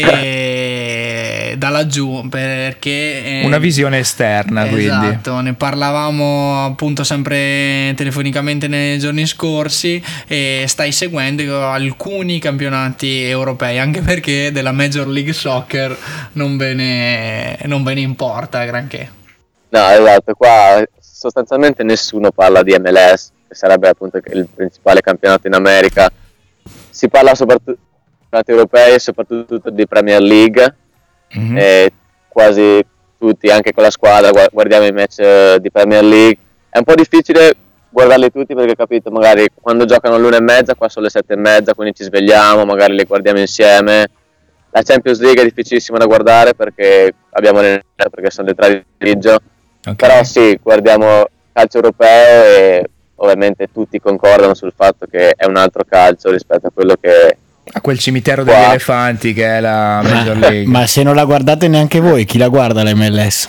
eh, 1.50 1.56
da 1.58 1.68
laggiù 1.68 2.28
perché... 2.28 3.40
eh, 3.40 3.42
Una 3.44 3.58
visione 3.58 3.98
esterna, 3.98 4.62
quindi. 4.62 4.86
Esatto, 4.86 5.40
ne 5.40 5.54
parlavamo 5.54 6.64
appunto 6.64 7.04
sempre 7.04 7.92
telefonicamente 7.96 8.68
nei 8.68 8.98
giorni 8.98 9.26
scorsi 9.26 10.02
e 10.26 10.64
stai 10.66 10.92
seguendo 10.92 11.66
alcuni 11.66 12.38
campionati 12.38 13.22
europei, 13.22 13.78
anche 13.78 14.00
perché 14.00 14.52
della 14.52 14.72
Major 14.72 15.06
League 15.08 15.32
Soccer 15.32 15.96
non 16.32 16.56
ve 16.56 16.74
ne, 16.74 17.58
non 17.64 17.82
ve 17.82 17.94
ne 17.94 18.00
importa 18.00 18.64
granché. 18.64 19.10
No, 19.70 19.88
esatto, 19.88 20.34
qua 20.34 20.82
sostanzialmente 21.00 21.82
nessuno 21.82 22.30
parla 22.32 22.62
di 22.62 22.74
MLS, 22.78 23.30
che 23.46 23.54
sarebbe 23.54 23.88
appunto 23.88 24.18
il 24.32 24.48
principale 24.52 25.00
campionato 25.00 25.46
in 25.46 25.54
America. 25.54 26.10
Si 26.90 27.08
parla 27.08 27.34
soprattutto 27.34 27.72
di 27.72 28.16
campionati 28.18 28.50
europei 28.50 28.94
e 28.94 28.98
soprattutto 28.98 29.70
di 29.70 29.86
Premier 29.86 30.20
League, 30.20 30.74
Mhm. 31.32 31.56
e 31.56 31.92
quasi 32.28 32.84
tutti, 33.18 33.48
anche 33.50 33.72
con 33.72 33.82
la 33.82 33.90
squadra, 33.90 34.30
gua- 34.30 34.48
guardiamo 34.50 34.86
i 34.86 34.92
match 34.92 35.18
eh, 35.18 35.58
di 35.60 35.70
Premier 35.70 36.02
League. 36.02 36.36
È 36.70 36.78
un 36.78 36.84
po' 36.84 36.94
difficile 36.94 37.54
guardarli 37.90 38.30
tutti 38.30 38.54
perché 38.54 38.74
capito, 38.74 39.10
magari 39.10 39.48
quando 39.60 39.84
giocano 39.84 40.14
all'una 40.14 40.36
e 40.36 40.40
mezza, 40.42 40.74
qua 40.74 40.88
sono 40.88 41.04
le 41.04 41.10
sette 41.10 41.34
e 41.34 41.36
mezza, 41.36 41.74
quindi 41.74 41.94
ci 41.94 42.04
svegliamo, 42.04 42.64
magari 42.64 42.94
li 42.94 43.04
guardiamo 43.04 43.40
insieme. 43.40 44.06
La 44.70 44.82
Champions 44.82 45.20
League 45.20 45.42
è 45.42 45.44
difficilissima 45.44 45.98
da 45.98 46.06
guardare 46.06 46.54
perché 46.54 47.12
abbiamo 47.30 47.60
le 47.60 47.82
perché 47.94 48.30
sono 48.30 48.46
le 48.48 48.54
tre 48.54 48.68
di 48.70 48.84
grigio. 48.96 49.38
Ok. 49.84 49.96
Però 49.96 50.22
sì, 50.22 50.58
guardiamo 50.62 51.26
calcio 51.52 51.78
europeo 51.78 52.44
e 52.44 52.90
ovviamente 53.16 53.68
tutti 53.72 53.98
concordano 54.00 54.54
sul 54.54 54.72
fatto 54.74 55.06
che 55.06 55.32
è 55.32 55.44
un 55.44 55.56
altro 55.56 55.84
calcio 55.86 56.30
rispetto 56.30 56.68
a 56.68 56.70
quello 56.72 56.94
che 57.00 57.36
A 57.72 57.80
quel 57.80 57.98
cimitero 57.98 58.42
degli 58.42 58.54
Qua. 58.54 58.70
elefanti 58.70 59.32
che 59.32 59.58
è 59.58 59.60
la 59.60 60.00
Major 60.02 60.36
League. 60.36 60.66
Ma 60.66 60.86
se 60.86 61.02
non 61.04 61.14
la 61.14 61.24
guardate 61.24 61.68
neanche 61.68 62.00
voi, 62.00 62.24
chi 62.24 62.36
la 62.38 62.48
guarda 62.48 62.82
l'MLS? 62.82 63.48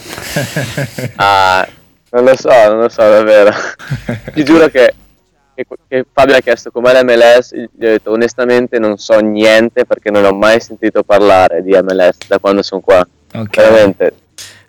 Ah, 1.15 1.67
non 2.11 2.23
lo 2.25 2.35
so, 2.37 2.49
non 2.49 2.79
lo 2.81 2.89
so 2.89 3.01
davvero. 3.01 3.51
Ti 4.33 4.43
giuro 4.43 4.67
che, 4.69 4.93
che- 5.55 5.65
che 5.87 6.05
Fabio 6.13 6.35
ha 6.35 6.39
chiesto 6.39 6.69
com'è 6.71 6.93
l'MLS, 7.01 7.53
gli 7.55 7.63
ho 7.63 7.89
detto 7.89 8.11
onestamente 8.11 8.77
non 8.79 8.97
so 8.97 9.17
niente 9.19 9.85
perché 9.85 10.11
non 10.11 10.23
ho 10.25 10.33
mai 10.33 10.59
sentito 10.61 11.03
parlare 11.03 11.63
di 11.63 11.71
MLS 11.71 12.17
da 12.27 12.37
quando 12.39 12.61
sono 12.61 12.81
qua. 12.81 13.05
Ok. 13.33 13.55
Veramente. 13.57 14.13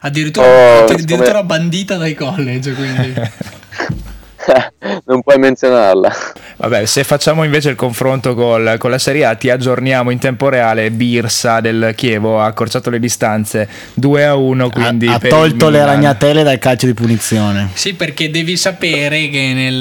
Addirittura, 0.04 0.46
Oh, 0.46 0.84
addirittura 0.84 1.24
come- 1.24 1.44
bandita 1.44 1.96
dai 1.96 2.14
college, 2.14 2.72
quindi... 2.72 3.14
non 5.06 5.22
puoi 5.22 5.38
menzionarla. 5.38 6.14
Vabbè, 6.56 6.84
se 6.86 7.04
facciamo 7.04 7.44
invece 7.44 7.70
il 7.70 7.76
confronto 7.76 8.34
col- 8.34 8.76
con 8.78 8.90
la 8.90 8.98
Serie 8.98 9.24
A, 9.24 9.34
ti 9.34 9.50
aggiorniamo 9.50 10.10
in 10.10 10.18
tempo 10.18 10.48
reale. 10.48 10.90
Birsa 10.90 11.60
del 11.60 11.92
Chievo 11.96 12.40
ha 12.40 12.46
accorciato 12.46 12.90
le 12.90 12.98
distanze 12.98 13.68
2 13.94 14.24
a 14.24 14.34
1. 14.34 14.70
Quindi 14.70 15.06
ha, 15.06 15.14
ha 15.14 15.18
tolto 15.18 15.68
le 15.68 15.84
ragnatele 15.84 16.42
dal 16.42 16.58
calcio 16.58 16.86
di 16.86 16.94
punizione. 16.94 17.70
Sì, 17.74 17.94
perché 17.94 18.30
devi 18.30 18.56
sapere 18.56 19.28
che 19.28 19.52
nel, 19.54 19.76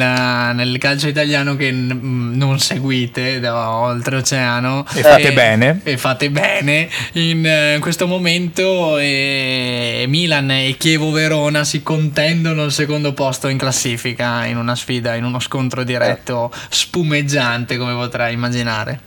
nel 0.55 0.77
calcio 0.77 1.07
italiano 1.07 1.55
che 1.55 1.71
n- 1.71 2.31
non 2.33 2.59
seguite 2.59 3.39
da 3.39 3.69
oltreoceano 3.69 4.85
E 4.93 5.01
fate 5.01 5.33
bene. 5.33 5.79
e 5.83 5.97
fate 5.97 6.29
bene 6.29 6.89
in 7.13 7.45
eh, 7.45 7.77
questo 7.79 8.07
momento 8.07 8.97
eh, 8.97 10.05
Milan 10.07 10.51
e 10.51 10.75
Chievo 10.77 11.11
Verona 11.11 11.63
si 11.63 11.81
contendono 11.83 12.65
il 12.65 12.71
secondo 12.71 13.13
posto 13.13 13.47
in 13.47 13.57
classifica 13.57 14.45
in 14.45 14.57
una 14.57 14.75
sfida, 14.75 14.89
in 14.95 15.23
uno 15.23 15.39
scontro 15.39 15.83
diretto 15.83 16.51
spumeggiante 16.69 17.77
come 17.77 17.93
potrai 17.93 18.33
immaginare. 18.33 18.99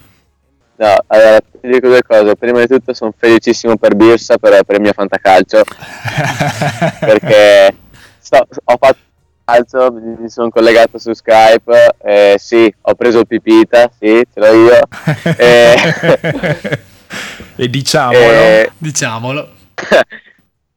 No, 0.76 0.96
allora 1.06 1.38
ti 1.38 1.68
dico 1.68 1.88
due 1.88 2.02
cose. 2.02 2.34
Prima 2.36 2.60
di 2.60 2.66
tutto 2.66 2.92
sono 2.94 3.14
felicissimo 3.16 3.76
per 3.76 3.94
Birsa, 3.94 4.38
per, 4.38 4.62
per 4.64 4.76
il 4.76 4.82
mio 4.82 4.92
fantacalcio, 4.92 5.62
perché 7.00 7.74
sto- 8.18 8.46
ho 8.64 8.76
fatto 8.78 8.98
calcio, 9.44 9.92
mi 9.92 10.28
sono 10.28 10.48
collegato 10.48 10.98
su 10.98 11.12
Skype, 11.12 11.94
eh, 12.02 12.36
sì, 12.38 12.72
ho 12.80 12.94
preso 12.94 13.20
il 13.20 13.26
pipita, 13.26 13.90
sì, 13.96 14.22
ce 14.32 14.40
l'ho 14.40 14.52
io. 14.52 14.80
Eh, 15.36 16.80
e 17.56 17.68
diciamolo. 17.68 18.18
eh, 18.18 18.72
Diciamolo. 18.78 19.40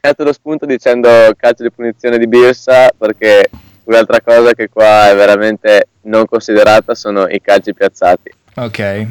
dato 0.00 0.22
lo 0.22 0.32
spunto 0.32 0.64
dicendo 0.64 1.08
calcio 1.36 1.64
di 1.64 1.72
punizione 1.72 2.18
di 2.18 2.28
Birsa 2.28 2.90
perché 2.96 3.50
un'altra 3.88 4.20
cosa 4.20 4.52
che 4.52 4.68
qua 4.68 5.10
è 5.10 5.16
veramente 5.16 5.88
non 6.02 6.26
considerata 6.26 6.94
sono 6.94 7.26
i 7.26 7.40
calci 7.40 7.74
piazzati. 7.74 8.30
ok. 8.56 9.06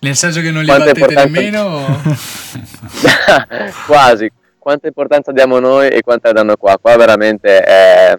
Nel 0.00 0.14
senso 0.14 0.40
che 0.40 0.50
non 0.50 0.62
li 0.62 0.68
Quanto 0.68 0.90
è 0.90 0.92
battete 0.92 1.24
nemmeno. 1.24 1.84
Quasi. 3.86 4.30
Quanta 4.58 4.86
importanza 4.86 5.32
diamo 5.32 5.58
noi 5.58 5.88
e 5.88 6.02
quanta 6.02 6.30
danno 6.32 6.56
qua? 6.56 6.78
Qua 6.80 6.96
veramente 6.96 7.60
è... 7.60 8.18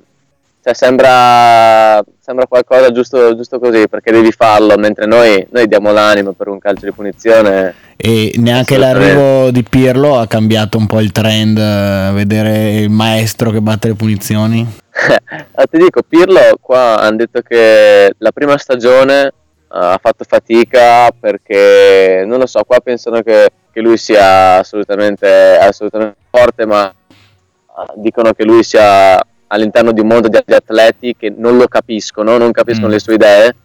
cioè, 0.63 0.73
sembra, 0.73 2.03
sembra 2.29 2.45
qualcosa 2.45 2.91
giusto, 2.91 3.35
giusto 3.35 3.57
così 3.57 3.87
perché 3.87 4.11
devi 4.11 4.31
farlo, 4.31 4.77
mentre 4.77 5.07
noi, 5.07 5.47
noi 5.49 5.67
diamo 5.67 5.91
l'animo 5.91 6.33
per 6.33 6.47
un 6.47 6.59
calcio 6.59 6.85
di 6.85 6.91
punizione. 6.91 7.73
E 7.97 8.33
neanche 8.37 8.77
l'arrivo 8.77 9.49
di 9.49 9.63
Pirlo 9.63 10.19
ha 10.19 10.27
cambiato 10.27 10.77
un 10.77 10.85
po' 10.85 10.99
il 10.99 11.11
trend, 11.11 11.57
eh, 11.57 12.11
vedere 12.13 12.81
il 12.81 12.91
maestro 12.91 13.49
che 13.49 13.61
batte 13.61 13.87
le 13.87 13.95
punizioni. 13.95 14.77
Ah, 15.59 15.65
ti 15.65 15.77
dico, 15.77 16.01
Pirlo 16.07 16.39
qua 16.61 16.99
hanno 16.99 17.17
detto 17.17 17.41
che 17.41 18.13
la 18.17 18.31
prima 18.31 18.57
stagione 18.57 19.27
eh, 19.27 19.31
ha 19.67 19.99
fatto 20.01 20.23
fatica 20.25 21.11
perché 21.11 22.23
non 22.25 22.39
lo 22.39 22.45
so, 22.45 22.63
qua 22.63 22.79
pensano 22.79 23.21
che, 23.21 23.49
che 23.71 23.81
lui 23.81 23.97
sia 23.97 24.55
assolutamente, 24.57 25.27
assolutamente 25.27 26.17
forte, 26.29 26.65
ma 26.65 26.89
eh, 26.89 27.93
dicono 27.95 28.31
che 28.31 28.45
lui 28.45 28.63
sia 28.63 29.19
all'interno 29.51 29.91
di 29.91 29.99
un 29.99 30.07
mondo 30.07 30.27
di, 30.27 30.37
atleti 30.53 31.15
che 31.17 31.33
non 31.35 31.57
lo 31.57 31.67
capiscono, 31.67 32.37
non 32.37 32.51
capiscono 32.51 32.87
Mm. 32.87 32.91
le 32.91 32.99
sue 32.99 33.13
idee 33.15 33.55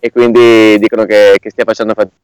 e 0.00 0.10
quindi 0.10 0.78
dicono 0.78 1.04
che, 1.04 1.36
che 1.40 1.50
stia 1.50 1.64
facendo 1.64 1.92
fatica 1.94 2.14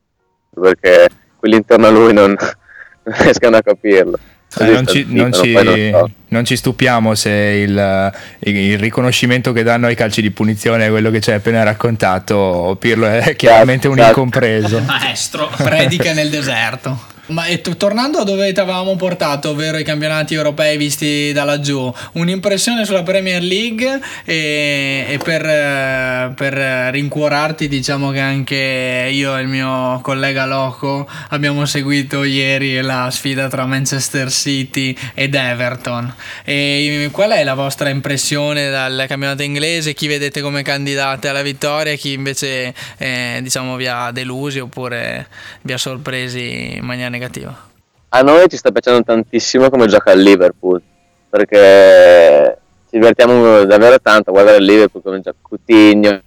perché 0.60 1.08
quelli 1.36 1.56
intorno 1.56 1.86
a 1.86 1.90
lui 1.90 2.12
non, 2.12 2.34
non 3.04 3.14
riescono 3.18 3.56
a 3.56 3.62
capirlo. 3.62 4.18
Eh, 4.60 4.70
non, 4.70 4.86
ci, 4.86 5.04
non 5.08 5.32
ci- 5.32 5.92
non 6.28 6.44
ci 6.44 6.56
stupiamo 6.56 7.16
se 7.16 7.30
il, 7.30 8.12
il- 8.38 8.56
il 8.56 8.78
riconoscimento 8.78 9.52
che 9.52 9.64
danno 9.64 9.86
ai 9.86 9.96
calci 9.96 10.22
di 10.22 10.30
punizione 10.30 10.86
è 10.86 10.90
quello 10.90 11.10
che 11.10 11.20
ci 11.20 11.30
hai 11.30 11.36
appena 11.38 11.64
raccontato. 11.64 12.76
Pirlo 12.78 13.06
è 13.06 13.34
chiaramente 13.34 13.88
un 13.88 13.94
esatto. 13.98 14.10
incompreso. 14.10 14.80
Maestro, 14.86 15.50
predica 15.56 16.12
nel 16.12 16.30
deserto. 16.30 17.12
Ma 17.26 17.46
e 17.46 17.62
tu- 17.62 17.74
tornando 17.76 18.18
a 18.18 18.24
dove 18.24 18.52
ti 18.52 18.60
avevamo 18.60 18.96
portato, 18.96 19.50
ovvero 19.50 19.78
i 19.78 19.84
campionati 19.84 20.34
europei 20.34 20.76
visti 20.76 21.32
da 21.32 21.44
laggiù, 21.44 21.90
un'impressione 22.12 22.84
sulla 22.84 23.02
Premier 23.02 23.42
League 23.42 23.98
e, 24.26 25.06
e 25.08 25.18
per, 25.18 26.34
per 26.34 26.92
rincuorarti 26.92 27.66
diciamo 27.66 28.10
che 28.10 28.20
anche 28.20 29.08
io 29.10 29.36
e 29.38 29.40
il 29.40 29.48
mio 29.48 30.00
collega 30.02 30.44
Loco 30.44 31.08
abbiamo 31.30 31.64
seguito 31.64 32.24
ieri 32.24 32.82
la 32.82 33.08
sfida 33.10 33.48
tra 33.48 33.64
Manchester 33.64 34.30
City 34.30 34.94
ed 35.14 35.34
Everton. 35.34 36.12
E 36.44 37.08
qual 37.10 37.30
è 37.30 37.42
la 37.42 37.54
vostra 37.54 37.88
impressione 37.88 38.68
dal 38.68 39.06
campionato 39.08 39.42
inglese? 39.42 39.94
Chi 39.94 40.08
vedete 40.08 40.42
come 40.42 40.62
candidate 40.62 41.28
alla 41.28 41.42
vittoria 41.42 41.92
e 41.92 41.96
chi 41.96 42.12
invece 42.12 42.74
eh, 42.98 43.38
diciamo 43.40 43.76
vi 43.76 43.86
ha 43.86 44.10
delusi 44.10 44.58
oppure 44.58 45.28
vi 45.62 45.72
ha 45.72 45.78
sorpresi 45.78 46.74
in 46.76 46.84
maniera 46.84 47.12
negativa? 47.14 47.68
A 48.10 48.20
noi 48.22 48.48
ci 48.48 48.56
sta 48.56 48.70
piacendo 48.70 49.02
tantissimo 49.02 49.70
come 49.70 49.86
gioca 49.86 50.12
il 50.12 50.20
Liverpool, 50.22 50.80
perché 51.28 52.58
ci 52.90 52.98
divertiamo 52.98 53.64
davvero 53.64 54.00
tanto 54.00 54.30
a 54.30 54.32
guardare 54.32 54.58
il 54.58 54.64
Liverpool 54.64 55.02
come 55.02 55.20
gioca 55.20 55.38
Coutinho, 55.42 56.20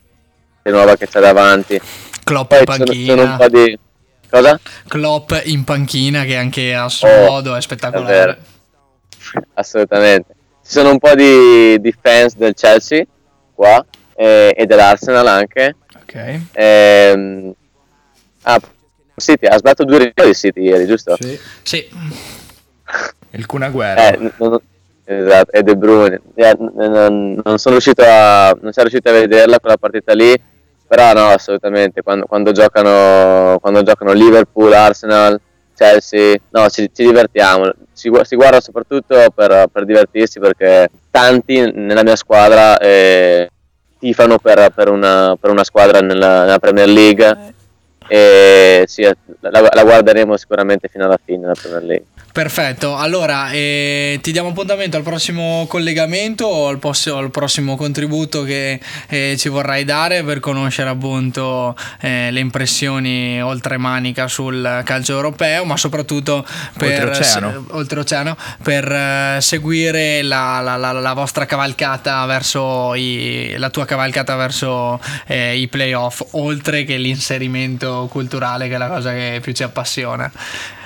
che 0.61 0.71
nuova 0.71 0.95
che 0.97 1.07
c'è 1.07 1.19
davanti. 1.21 1.79
Klopp 2.23 2.49
Poi 2.49 2.59
in 2.59 2.65
ci 2.65 2.73
sono, 2.73 2.85
panchina, 2.85 3.15
sono 3.15 3.31
un 3.31 3.37
po' 3.37 3.47
di... 3.47 3.79
Cosa? 4.29 4.59
Klopp 4.89 5.31
in 5.45 5.63
panchina 5.63 6.23
che 6.25 6.35
anche 6.35 6.75
a 6.75 6.89
suo 6.89 7.07
Oh, 7.07 7.29
modo 7.29 7.53
è 7.55 7.57
È 7.57 7.61
spettacolare. 7.61 8.13
vero. 8.13 8.35
Assolutamente. 9.53 10.35
Ci 10.65 10.71
sono 10.73 10.91
un 10.91 10.99
po' 10.99 11.15
di, 11.15 11.95
fans 12.01 12.35
del 12.35 12.53
Chelsea 12.53 13.05
qua 13.53 13.85
e, 14.13 14.53
e 14.57 14.65
dell'Arsenal 14.65 15.25
anche. 15.27 15.75
Ok. 16.01 16.39
Ehm, 16.51 17.53
ah, 18.41 18.59
City 19.19 19.47
ha 19.47 19.57
sbagliato 19.57 19.83
due 19.83 19.97
rigori 19.97 20.35
City 20.35 20.61
ieri, 20.61 20.85
giusto? 20.85 21.15
Sì. 21.19 21.39
Sì, 21.63 21.89
Il 23.31 23.45
Cunaguerra. 23.45 24.11
Eh, 24.13 24.31
non- 24.37 24.59
esatto, 25.03 25.51
e 25.51 25.63
De 25.63 25.75
Bruyne. 25.75 26.21
Eh, 26.35 26.55
non, 26.57 27.41
non 27.43 27.57
sono 27.57 27.75
riuscito 27.75 28.03
a 28.05 28.55
non 28.61 28.71
siamo 28.71 28.89
riusciti 28.89 29.07
a 29.07 29.11
vederla 29.11 29.59
quella 29.59 29.77
partita 29.77 30.13
lì, 30.13 30.39
però 30.87 31.13
no, 31.13 31.27
assolutamente, 31.29 32.03
quando, 32.03 32.25
quando 32.25 32.51
giocano 32.51 33.57
quando 33.59 33.81
giocano 33.81 34.11
Liverpool, 34.11 34.71
Arsenal, 34.73 35.39
Chelsea, 35.75 36.37
no, 36.49 36.69
ci, 36.69 36.89
ci 36.93 37.03
divertiamo. 37.05 37.71
Si, 37.91 38.11
si 38.21 38.35
guarda 38.35 38.61
soprattutto 38.61 39.15
per, 39.33 39.67
per 39.71 39.85
divertirsi 39.85 40.39
perché 40.39 40.89
tanti 41.09 41.71
nella 41.73 42.03
mia 42.03 42.15
squadra 42.15 42.77
eh, 42.77 43.49
tifano 43.97 44.37
per, 44.37 44.69
per 44.69 44.89
una, 44.89 45.35
per 45.39 45.49
una 45.49 45.63
squadra 45.63 46.01
nella, 46.01 46.41
nella 46.41 46.59
Premier 46.59 46.87
League 46.87 47.55
e 48.07 48.83
sì, 48.87 49.01
la, 49.03 49.15
la 49.73 49.83
guarderemo 49.83 50.37
sicuramente 50.37 50.87
fino 50.87 51.05
alla 51.05 51.19
fine 51.23 51.47
la 51.47 51.53
Premier 51.59 51.83
League. 51.83 52.05
perfetto. 52.31 52.95
Allora, 52.95 53.49
eh, 53.51 54.19
ti 54.21 54.31
diamo 54.31 54.49
appuntamento 54.49 54.95
al 54.97 55.03
prossimo 55.03 55.65
collegamento 55.67 56.45
o 56.45 56.67
al, 56.67 56.77
poss- 56.79 57.07
al 57.07 57.31
prossimo 57.31 57.75
contributo 57.75 58.43
che 58.43 58.79
eh, 59.09 59.35
ci 59.37 59.49
vorrai 59.49 59.83
dare 59.85 60.23
per 60.23 60.39
conoscere 60.39 60.89
appunto 60.89 61.75
eh, 62.01 62.29
le 62.31 62.39
impressioni 62.39 63.41
oltremanica 63.41 64.27
sul 64.27 64.81
calcio 64.85 65.13
europeo, 65.13 65.65
ma 65.65 65.77
soprattutto 65.77 66.45
per 66.77 67.05
Oltreoceano. 67.07 67.51
se- 67.51 67.73
oltreoceano, 67.75 68.37
per 68.63 68.91
eh, 68.91 69.37
seguire 69.41 70.21
la, 70.21 70.59
la- 70.61 70.75
la- 70.77 70.91
la 70.91 71.13
vostra 71.13 71.45
cavalcata 71.45 72.23
verso 72.25 72.93
i, 72.95 73.55
la 73.57 73.69
tua 73.69 73.85
cavalcata 73.85 74.35
verso 74.35 74.99
eh, 75.25 75.57
i 75.57 75.67
playoff, 75.67 76.21
oltre 76.31 76.83
che 76.83 76.97
l'inserimento 76.97 77.96
culturale 78.05 78.67
che 78.67 78.75
è 78.75 78.77
la 78.77 78.87
cosa 78.87 79.11
che 79.11 79.39
più 79.41 79.51
ci 79.53 79.63
appassiona. 79.63 80.31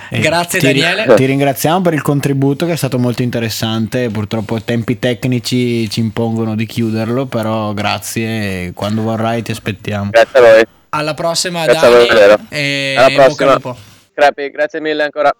Eh, 0.09 0.19
Grazie 0.19 0.59
ti 0.59 0.65
Daniele. 0.65 1.13
Ti 1.13 1.25
ringraziamo 1.25 1.81
per 1.81 1.93
il 1.93 2.01
contributo 2.01 2.65
che 2.65 2.73
è 2.73 2.75
stato 2.75 2.97
molto 2.99 3.21
interessante. 3.21 4.09
Purtroppo 4.09 4.57
i 4.57 4.63
tempi 4.63 4.99
tecnici 4.99 5.89
ci 5.89 5.99
impongono 6.01 6.55
di 6.55 6.65
chiuderlo, 6.65 7.25
però 7.27 7.73
grazie. 7.73 8.27
e 8.67 8.71
Quando 8.73 9.01
vorrai 9.03 9.41
ti 9.41 9.51
aspettiamo. 9.51 10.09
Grazie 10.09 10.39
a 10.39 10.41
voi. 10.41 10.63
Alla 10.89 11.13
prossima 11.13 11.63
Grazie 11.63 11.87
a 11.87 11.91
Dani 11.91 12.07
voi, 12.07 12.15
vero. 12.17 12.37
e 12.49 12.95
Alla 12.97 13.09
prossima. 13.23 13.75
Crepi, 14.13 14.49
grazie 14.51 14.81
mille 14.81 15.03
ancora. 15.03 15.31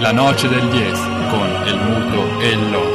La 0.00 0.12
noce 0.12 0.46
del 0.48 0.68
10 0.68 0.90
con 1.30 1.62
el 1.64 1.76
muto 1.76 2.40
e 2.40 2.48
il 2.48 2.70
loco. 2.70 2.93